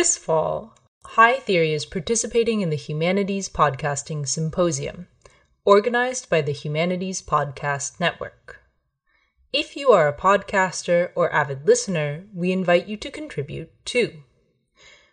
[0.00, 5.08] This fall, High Theory is participating in the Humanities Podcasting Symposium,
[5.66, 8.62] organized by the Humanities Podcast Network.
[9.52, 14.22] If you are a podcaster or avid listener, we invite you to contribute too.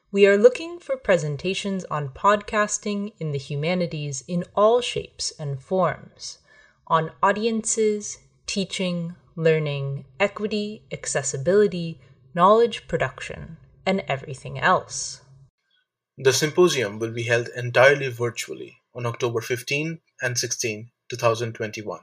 [0.10, 6.38] We are looking for presentations on podcasting in the humanities in all shapes and forms,
[6.88, 12.00] on audiences, teaching, learning, equity, accessibility,
[12.34, 13.58] knowledge production,
[13.88, 15.22] and everything else.
[16.17, 22.02] The symposium will be held entirely virtually on October 15 and 16, 2021.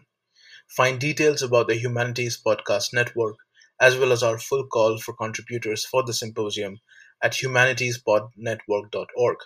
[0.69, 3.37] Find details about the Humanities Podcast Network,
[3.81, 6.81] as well as our full call for contributors for the symposium
[7.23, 9.37] at humanitiespodnetwork.org.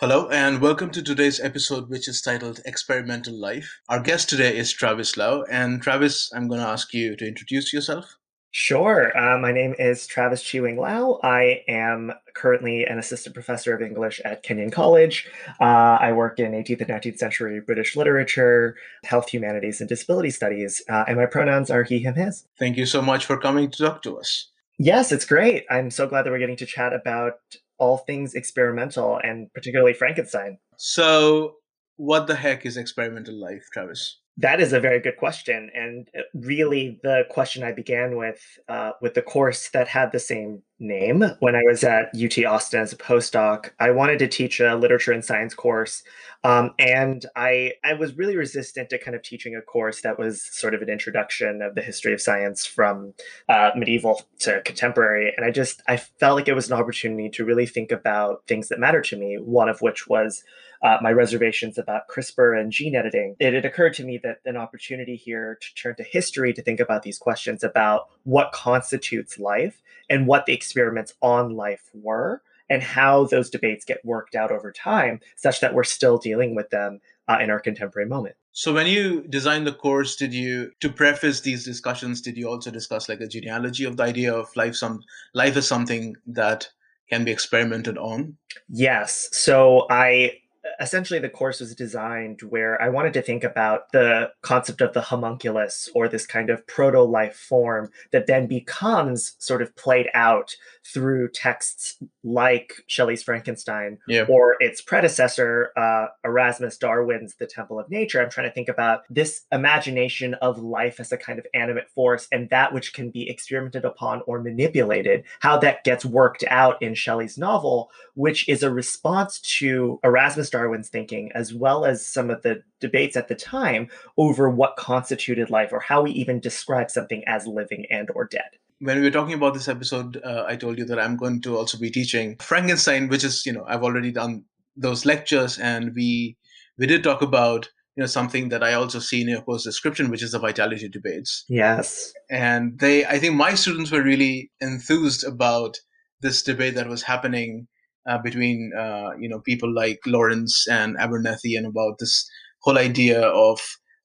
[0.00, 3.80] Hello, and welcome to today's episode, which is titled Experimental Life.
[3.88, 5.44] Our guest today is Travis Lau.
[5.48, 8.16] And Travis, I'm going to ask you to introduce yourself.
[8.50, 9.16] Sure.
[9.16, 11.20] Uh, my name is Travis Chi Wing Lau.
[11.22, 15.28] I am currently an assistant professor of English at Kenyon College.
[15.60, 18.74] Uh, I work in 18th and 19th century British literature,
[19.04, 20.82] health humanities, and disability studies.
[20.88, 22.44] Uh, and my pronouns are he, him, his.
[22.58, 24.50] Thank you so much for coming to talk to us.
[24.76, 25.64] Yes, it's great.
[25.70, 27.34] I'm so glad that we're getting to chat about
[27.84, 30.58] all things experimental and particularly Frankenstein.
[30.78, 31.56] So,
[31.96, 34.20] what the heck is experimental life, Travis?
[34.36, 38.90] That is a very good question, and uh, really the question I began with uh,
[39.00, 42.92] with the course that had the same name when I was at UT Austin as
[42.92, 43.70] a postdoc.
[43.78, 46.02] I wanted to teach a literature and science course,
[46.42, 50.42] um, and I I was really resistant to kind of teaching a course that was
[50.42, 53.14] sort of an introduction of the history of science from
[53.48, 55.32] uh, medieval to contemporary.
[55.36, 58.66] And I just I felt like it was an opportunity to really think about things
[58.68, 59.36] that matter to me.
[59.36, 60.42] One of which was
[60.84, 64.56] uh, my reservations about CRISPR and gene editing, it had occurred to me that an
[64.56, 69.82] opportunity here to turn to history to think about these questions about what constitutes life
[70.10, 74.70] and what the experiments on life were and how those debates get worked out over
[74.70, 78.36] time such that we're still dealing with them uh, in our contemporary moment.
[78.52, 82.70] So when you designed the course, did you to preface these discussions, did you also
[82.70, 85.00] discuss like a genealogy of the idea of life some
[85.32, 86.68] life is something that
[87.08, 88.36] can be experimented on?
[88.68, 89.28] Yes.
[89.32, 90.38] So I
[90.80, 95.00] essentially the course was designed where I wanted to think about the concept of the
[95.00, 100.56] homunculus or this kind of proto life form that then becomes sort of played out
[100.86, 104.24] through texts like Shelley's Frankenstein yeah.
[104.28, 108.22] or its predecessor, uh, Erasmus Darwin's The Temple of Nature.
[108.22, 112.28] I'm trying to think about this imagination of life as a kind of animate force
[112.32, 116.94] and that which can be experimented upon or manipulated, how that gets worked out in
[116.94, 122.42] Shelley's novel, which is a response to Erasmus Darwin's thinking, as well as some of
[122.42, 127.22] the debates at the time over what constituted life or how we even describe something
[127.26, 130.76] as living and or dead when we were talking about this episode, uh, I told
[130.78, 134.10] you that I'm going to also be teaching Frankenstein, which is, you know, I've already
[134.10, 134.44] done
[134.76, 136.36] those lectures, and we
[136.76, 140.10] we did talk about you know something that I also see in your course description,
[140.10, 141.44] which is the vitality debates.
[141.48, 145.78] Yes, and they, I think, my students were really enthused about
[146.20, 147.68] this debate that was happening
[148.06, 152.28] uh, between uh, you know people like Lawrence and Abernethy and about this
[152.62, 153.60] whole idea of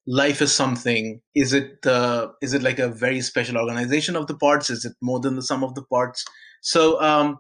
[0.08, 1.22] life is something.
[1.36, 4.70] Is it uh, is it like a very special organization of the parts?
[4.70, 6.24] Is it more than the sum of the parts?
[6.62, 7.40] So um,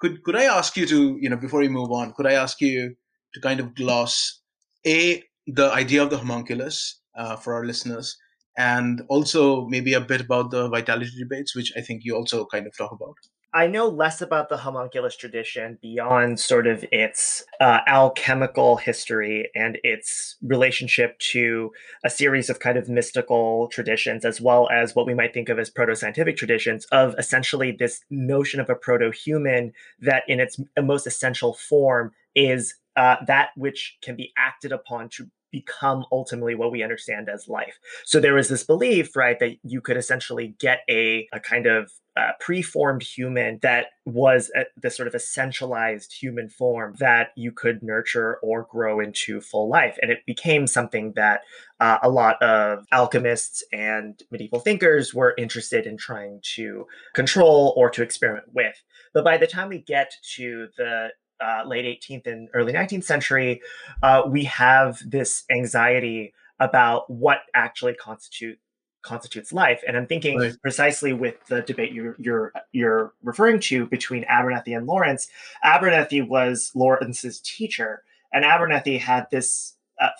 [0.00, 2.60] could could i ask you to you know before we move on could i ask
[2.60, 2.94] you
[3.34, 4.40] to kind of gloss
[4.86, 8.16] a the idea of the homunculus uh, for our listeners
[8.56, 12.66] and also maybe a bit about the vitality debates which i think you also kind
[12.66, 13.16] of talk about
[13.54, 19.78] I know less about the homunculus tradition beyond sort of its uh, alchemical history and
[19.82, 21.72] its relationship to
[22.04, 25.58] a series of kind of mystical traditions, as well as what we might think of
[25.58, 30.60] as proto scientific traditions, of essentially this notion of a proto human that, in its
[30.78, 36.72] most essential form, is uh, that which can be acted upon to become ultimately what
[36.72, 37.78] we understand as life.
[38.04, 41.90] So there was this belief, right, that you could essentially get a, a kind of
[42.16, 48.38] uh, preformed human that was the sort of essentialized human form that you could nurture
[48.42, 49.96] or grow into full life.
[50.02, 51.42] And it became something that
[51.78, 57.88] uh, a lot of alchemists and medieval thinkers were interested in trying to control or
[57.90, 58.82] to experiment with.
[59.14, 63.60] But by the time we get to the uh, late 18th and early 19th century,
[64.02, 68.58] uh, we have this anxiety about what actually constitute
[69.02, 69.82] constitutes life.
[69.86, 70.60] And I'm thinking right.
[70.60, 75.28] precisely with the debate you're you're you're referring to between Abernethy and Lawrence.
[75.64, 78.02] Abernethy was Lawrence's teacher,
[78.32, 79.76] and Abernethy had this.
[80.00, 80.10] Uh,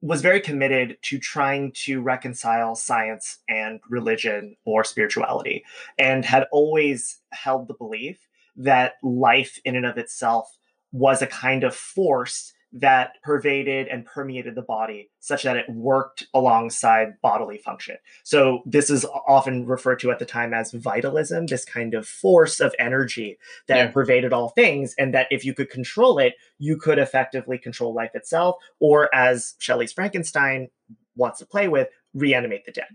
[0.00, 5.64] was very committed to trying to reconcile science and religion or spirituality,
[5.98, 8.27] and had always held the belief
[8.58, 10.58] that life in and of itself
[10.92, 16.26] was a kind of force that pervaded and permeated the body such that it worked
[16.34, 17.96] alongside bodily function.
[18.24, 22.60] So, this is often referred to at the time as vitalism, this kind of force
[22.60, 23.38] of energy
[23.68, 23.86] that yeah.
[23.90, 28.14] pervaded all things, and that if you could control it, you could effectively control life
[28.14, 30.68] itself, or as Shelley's Frankenstein
[31.16, 31.88] wants to play with,
[32.18, 32.88] reanimate the dead.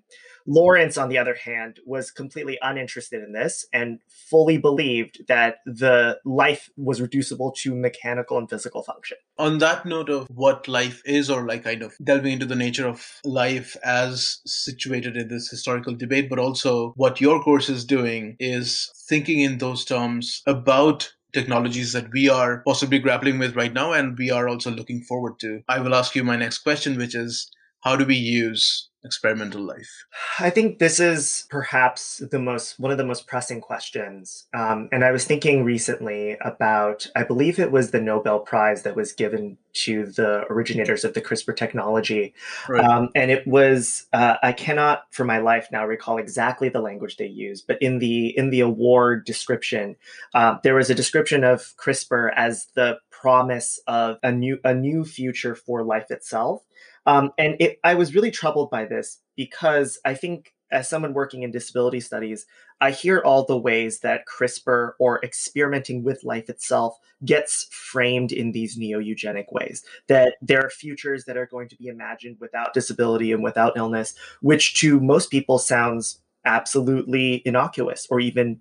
[0.46, 6.20] Lawrence, on the other hand, was completely uninterested in this and fully believed that the
[6.26, 9.18] life was reducible to mechanical and physical function.
[9.38, 12.88] On that note of what life is, or like kind of delving into the nature
[12.88, 18.36] of life as situated in this historical debate, but also what your course is doing
[18.40, 23.92] is thinking in those terms about technologies that we are possibly grappling with right now
[23.92, 25.62] and we are also looking forward to.
[25.68, 27.50] I will ask you my next question, which is
[27.84, 30.06] how do we use experimental life?
[30.40, 34.48] I think this is perhaps the most one of the most pressing questions.
[34.54, 38.96] Um, and I was thinking recently about, I believe it was the Nobel Prize that
[38.96, 42.34] was given to the originators of the CRISPR technology,
[42.70, 42.86] right.
[42.86, 47.18] um, and it was uh, I cannot for my life now recall exactly the language
[47.18, 49.98] they used, but in the in the award description,
[50.34, 55.04] uh, there was a description of CRISPR as the promise of a new a new
[55.04, 56.64] future for life itself
[57.06, 61.44] um, and it, I was really troubled by this because I think, as someone working
[61.44, 62.48] in disability studies,
[62.82, 68.52] I hear all the ways that CRISPR or experimenting with life itself gets framed in
[68.52, 69.84] these neo eugenic ways.
[70.08, 74.16] That there are futures that are going to be imagined without disability and without illness,
[74.42, 78.60] which to most people sounds absolutely innocuous or even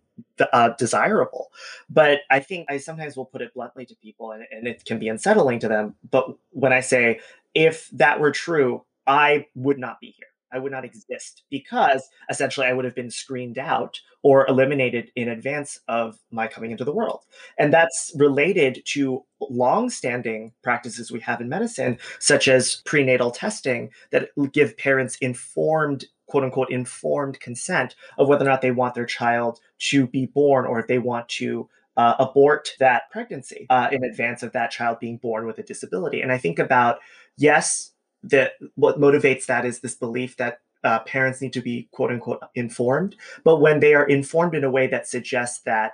[0.53, 1.50] uh, desirable.
[1.91, 4.99] But I think I sometimes will put it bluntly to people, and, and it can
[4.99, 5.94] be unsettling to them.
[6.11, 7.20] But when I say
[7.55, 10.27] if that were true, I would not be here.
[10.53, 15.29] I would not exist because essentially I would have been screened out or eliminated in
[15.29, 17.21] advance of my coming into the world.
[17.59, 24.29] And that's related to long-standing practices we have in medicine, such as prenatal testing that
[24.53, 29.59] give parents informed quote unquote informed consent of whether or not they want their child
[29.79, 34.43] to be born or if they want to uh, abort that pregnancy uh, in advance
[34.43, 36.20] of that child being born with a disability.
[36.20, 36.99] And I think about
[37.37, 42.11] yes, that what motivates that is this belief that uh, parents need to be quote
[42.11, 43.17] unquote informed.
[43.44, 45.93] But when they are informed in a way that suggests that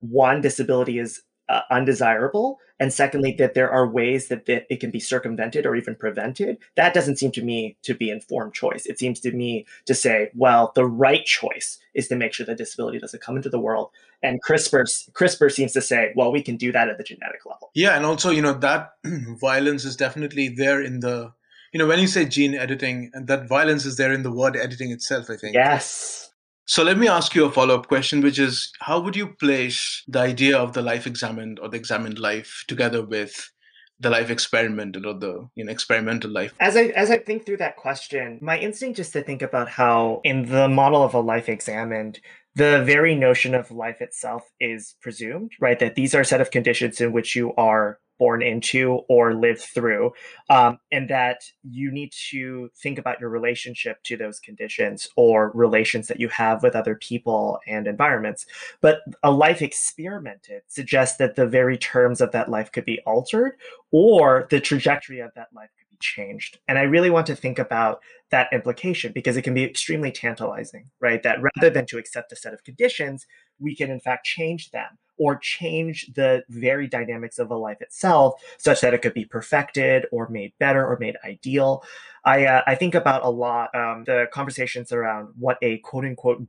[0.00, 4.90] one disability is uh, undesirable, and secondly that there are ways that, that it can
[4.90, 8.86] be circumvented or even prevented, that doesn't seem to me to be informed choice.
[8.86, 12.58] It seems to me to say, well, the right choice is to make sure that
[12.58, 13.90] disability doesn't come into the world.
[14.22, 17.70] And CRISPR CRISPR seems to say, well, we can do that at the genetic level.
[17.74, 21.32] Yeah, and also you know that violence is definitely there in the
[21.72, 24.56] you know when you say gene editing, and that violence is there in the word
[24.56, 25.28] editing itself.
[25.28, 25.54] I think.
[25.54, 26.25] Yes
[26.66, 30.02] so let me ask you a follow up question, which is how would you place
[30.08, 33.50] the idea of the life examined or the examined life together with
[33.98, 37.56] the life experiment or the you know experimental life as i as i think through
[37.56, 41.48] that question my instinct is to think about how in the model of a life
[41.48, 42.20] examined
[42.56, 45.78] the very notion of life itself is presumed, right?
[45.78, 49.60] That these are a set of conditions in which you are born into or live
[49.60, 50.12] through,
[50.50, 56.08] um, and that you need to think about your relationship to those conditions or relations
[56.08, 58.46] that you have with other people and environments.
[58.80, 63.52] But a life experimented suggests that the very terms of that life could be altered
[63.90, 66.58] or the trajectory of that life could changed.
[66.68, 68.00] And I really want to think about
[68.30, 71.22] that implication because it can be extremely tantalizing, right?
[71.22, 73.26] That rather than to accept a set of conditions,
[73.58, 78.34] we can in fact change them or change the very dynamics of a life itself
[78.58, 81.82] such that it could be perfected or made better or made ideal.
[82.24, 86.46] I, uh, I think about a lot um, the conversations around what a quote unquote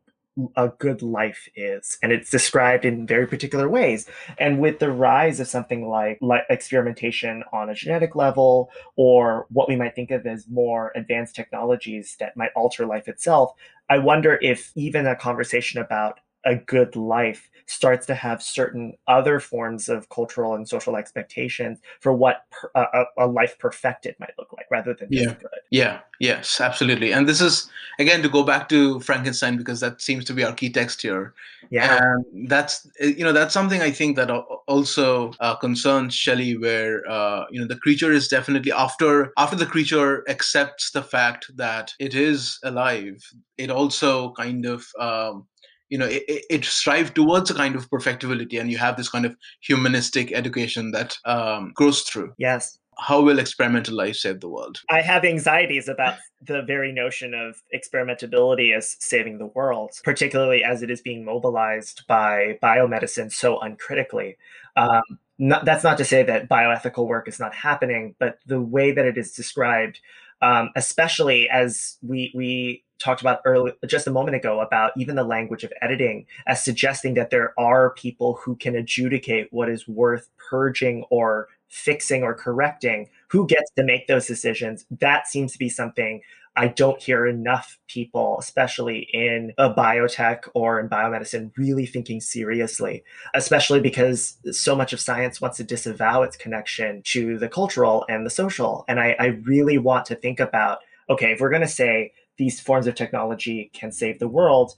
[0.56, 4.08] a good life is and it's described in very particular ways.
[4.38, 9.68] And with the rise of something like, like experimentation on a genetic level or what
[9.68, 13.54] we might think of as more advanced technologies that might alter life itself
[13.90, 19.40] i wonder if even a conversation about a good life starts to have certain other
[19.40, 24.54] forms of cultural and social expectations for what per, a, a, life perfected might look
[24.54, 25.34] like rather than yeah.
[25.34, 25.50] good.
[25.70, 27.12] Yeah, yes, absolutely.
[27.12, 30.54] And this is, again, to go back to Frankenstein, because that seems to be our
[30.54, 31.34] key text here.
[31.70, 32.00] Yeah.
[32.02, 37.48] And that's, you know, that's something I think that also uh, concerns Shelley, where, uh,
[37.52, 42.16] you know, the creature is definitely, after, after the creature accepts the fact that it
[42.16, 43.22] is alive,
[43.58, 45.46] it also kind of, um,
[45.90, 49.26] you know it, it strives towards a kind of perfectibility and you have this kind
[49.26, 52.34] of humanistic education that um, goes through.
[52.38, 52.80] Yes.
[53.00, 54.82] How will experimental life save the world?
[54.90, 60.82] I have anxieties about the very notion of experimentability as saving the world particularly as
[60.82, 64.38] it is being mobilized by biomedicine so uncritically.
[64.76, 65.02] Um,
[65.40, 69.06] not, that's not to say that bioethical work is not happening but the way that
[69.06, 70.00] it is described
[70.42, 75.24] um, especially as we we talked about earlier just a moment ago about even the
[75.24, 80.30] language of editing as suggesting that there are people who can adjudicate what is worth
[80.50, 84.86] purging or fixing or correcting who gets to make those decisions.
[85.00, 86.22] That seems to be something
[86.58, 93.04] i don't hear enough people especially in a biotech or in biomedicine really thinking seriously
[93.34, 98.26] especially because so much of science wants to disavow its connection to the cultural and
[98.26, 101.68] the social and i, I really want to think about okay if we're going to
[101.68, 104.76] say these forms of technology can save the world.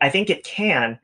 [0.00, 0.98] I think it can,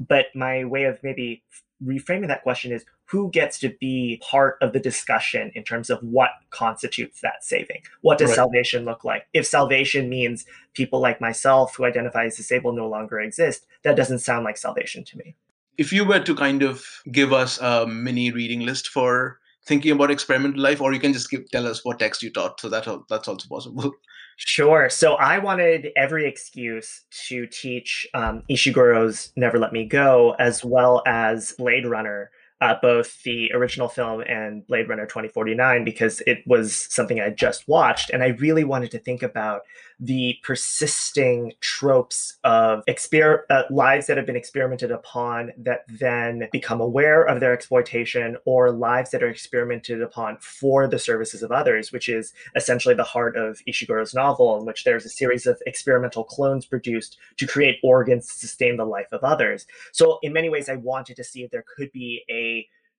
[0.00, 1.42] but my way of maybe
[1.84, 6.00] reframing that question is who gets to be part of the discussion in terms of
[6.02, 7.82] what constitutes that saving?
[8.02, 8.36] What does right.
[8.36, 9.26] salvation look like?
[9.32, 10.44] If salvation means
[10.74, 15.04] people like myself who identify as disabled no longer exist, that doesn't sound like salvation
[15.04, 15.36] to me.
[15.78, 20.10] If you were to kind of give us a mini reading list for thinking about
[20.10, 22.86] experimental life, or you can just give, tell us what text you taught, so that
[23.08, 23.92] that's also possible.
[24.40, 24.88] Sure.
[24.88, 31.02] So I wanted every excuse to teach um, Ishiguro's Never Let Me Go, as well
[31.06, 32.30] as Blade Runner,
[32.60, 37.68] uh, both the original film and Blade Runner 2049 because it was something I just
[37.68, 38.10] watched.
[38.10, 39.62] And I really wanted to think about
[40.00, 46.80] the persisting tropes of exper- uh, lives that have been experimented upon that then become
[46.80, 51.90] aware of their exploitation or lives that are experimented upon for the services of others,
[51.90, 56.22] which is essentially the heart of Ishiguro's novel, in which there's a series of experimental
[56.22, 59.66] clones produced to create organs to sustain the life of others.
[59.92, 62.47] So, in many ways, I wanted to see if there could be a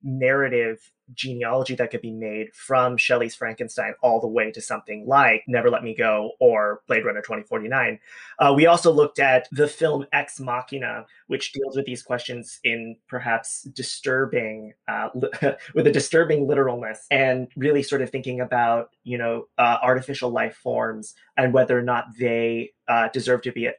[0.03, 5.43] narrative genealogy that could be made from Shelley's Frankenstein all the way to something like
[5.47, 7.99] Never Let Me Go or Blade Runner 2049.
[8.37, 12.95] Uh, we also looked at the film Ex Machina, which deals with these questions in
[13.07, 15.09] perhaps disturbing, uh,
[15.73, 20.55] with a disturbing literalness, and really sort of thinking about, you know, uh, artificial life
[20.55, 23.69] forms and whether or not they uh, deserve to be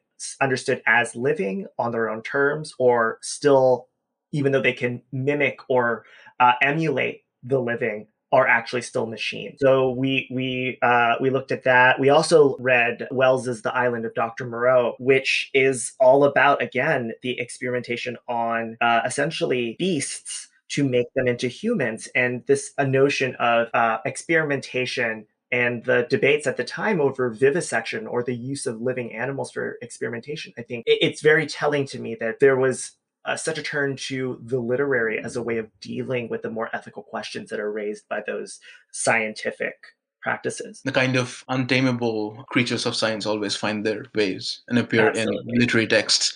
[0.41, 3.89] understood as living on their own terms or still
[4.33, 6.05] even though they can mimic or
[6.39, 9.59] uh, emulate the living are actually still machines.
[9.61, 11.99] So we we uh, we looked at that.
[11.99, 14.47] We also read Wells's The Island of Dr.
[14.47, 21.27] Moreau, which is all about again the experimentation on uh, essentially beasts to make them
[21.27, 27.01] into humans, and this a notion of uh, experimentation and the debates at the time
[27.01, 30.53] over vivisection or the use of living animals for experimentation.
[30.57, 32.93] I think it's very telling to me that there was
[33.31, 36.69] uh, such a turn to the literary as a way of dealing with the more
[36.73, 38.59] ethical questions that are raised by those
[38.91, 39.77] scientific
[40.21, 40.83] practices.
[40.85, 45.45] The kind of untamable creatures of science always find their ways and appear Absolutely.
[45.47, 46.35] in literary texts.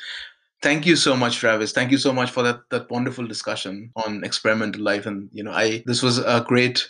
[0.62, 1.72] Thank you so much, Travis.
[1.72, 5.04] Thank you so much for that that wonderful discussion on experimental life.
[5.04, 6.88] And you know, I this was a great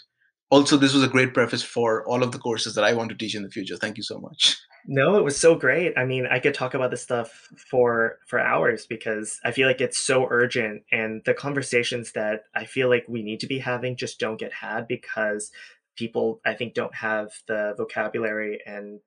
[0.50, 3.16] also this was a great preface for all of the courses that I want to
[3.16, 3.76] teach in the future.
[3.76, 4.56] Thank you so much.
[4.86, 5.94] No, it was so great.
[5.96, 9.80] I mean, I could talk about this stuff for for hours because I feel like
[9.80, 13.96] it's so urgent and the conversations that I feel like we need to be having
[13.96, 15.50] just don't get had because
[15.96, 19.00] people I think don't have the vocabulary and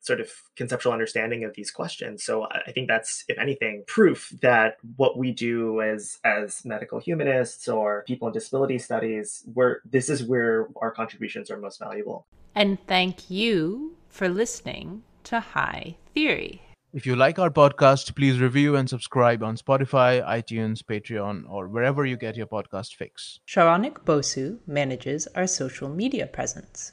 [0.00, 2.24] sort of conceptual understanding of these questions.
[2.24, 7.68] So I think that's, if anything, proof that what we do as as medical humanists
[7.68, 12.26] or people in disability studies, where this is where our contributions are most valuable.
[12.54, 16.62] And thank you for listening to High Theory.
[16.92, 22.04] If you like our podcast, please review and subscribe on Spotify, iTunes, Patreon, or wherever
[22.04, 23.40] you get your podcast fix.
[23.48, 26.92] Saronik Bosu manages our social media presence.